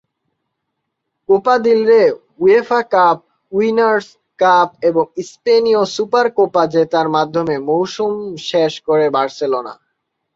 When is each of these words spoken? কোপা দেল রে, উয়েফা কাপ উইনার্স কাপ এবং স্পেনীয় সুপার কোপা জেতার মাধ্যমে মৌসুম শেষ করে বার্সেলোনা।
কোপা 1.29 1.55
দেল 1.65 1.81
রে, 1.89 2.03
উয়েফা 2.39 2.81
কাপ 2.93 3.17
উইনার্স 3.51 4.07
কাপ 4.39 4.69
এবং 4.89 5.03
স্পেনীয় 5.29 5.81
সুপার 5.95 6.27
কোপা 6.37 6.63
জেতার 6.73 7.07
মাধ্যমে 7.15 7.55
মৌসুম 7.69 8.13
শেষ 8.49 8.73
করে 8.87 9.05
বার্সেলোনা। 9.15 9.73